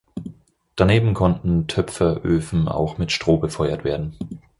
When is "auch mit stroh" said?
2.67-3.37